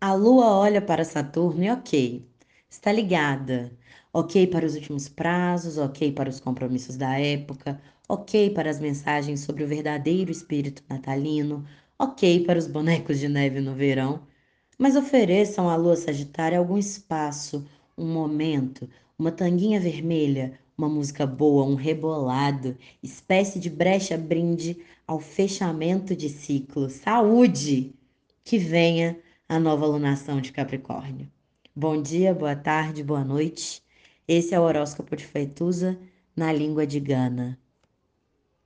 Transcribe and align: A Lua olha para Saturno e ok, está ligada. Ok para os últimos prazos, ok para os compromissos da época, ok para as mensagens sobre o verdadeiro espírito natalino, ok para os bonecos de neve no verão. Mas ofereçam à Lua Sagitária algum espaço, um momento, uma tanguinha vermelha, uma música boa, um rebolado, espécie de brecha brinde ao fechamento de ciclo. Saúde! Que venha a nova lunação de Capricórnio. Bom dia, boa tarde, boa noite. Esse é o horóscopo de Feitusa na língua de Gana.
A 0.00 0.12
Lua 0.14 0.46
olha 0.56 0.80
para 0.80 1.04
Saturno 1.04 1.64
e 1.64 1.70
ok, 1.70 2.24
está 2.70 2.92
ligada. 2.92 3.76
Ok 4.12 4.46
para 4.46 4.64
os 4.64 4.74
últimos 4.76 5.08
prazos, 5.08 5.76
ok 5.76 6.12
para 6.12 6.30
os 6.30 6.38
compromissos 6.38 6.96
da 6.96 7.18
época, 7.18 7.80
ok 8.08 8.50
para 8.50 8.70
as 8.70 8.78
mensagens 8.78 9.40
sobre 9.40 9.64
o 9.64 9.66
verdadeiro 9.68 10.30
espírito 10.30 10.84
natalino, 10.88 11.64
ok 11.98 12.44
para 12.44 12.58
os 12.58 12.68
bonecos 12.68 13.18
de 13.18 13.28
neve 13.28 13.60
no 13.60 13.74
verão. 13.74 14.22
Mas 14.78 14.94
ofereçam 14.94 15.68
à 15.68 15.74
Lua 15.74 15.96
Sagitária 15.96 16.58
algum 16.58 16.78
espaço, 16.78 17.66
um 17.96 18.06
momento, 18.06 18.88
uma 19.18 19.32
tanguinha 19.32 19.80
vermelha, 19.80 20.58
uma 20.76 20.88
música 20.88 21.26
boa, 21.26 21.64
um 21.64 21.74
rebolado, 21.74 22.76
espécie 23.02 23.58
de 23.58 23.68
brecha 23.68 24.16
brinde 24.16 24.76
ao 25.06 25.18
fechamento 25.18 26.14
de 26.14 26.28
ciclo. 26.28 26.88
Saúde! 26.88 27.94
Que 28.44 28.58
venha 28.58 29.18
a 29.48 29.58
nova 29.58 29.86
lunação 29.86 30.40
de 30.40 30.52
Capricórnio. 30.52 31.30
Bom 31.74 32.00
dia, 32.02 32.34
boa 32.34 32.54
tarde, 32.54 33.02
boa 33.02 33.24
noite. 33.24 33.82
Esse 34.26 34.54
é 34.54 34.60
o 34.60 34.62
horóscopo 34.62 35.16
de 35.16 35.24
Feitusa 35.24 35.98
na 36.36 36.52
língua 36.52 36.86
de 36.86 37.00
Gana. 37.00 37.58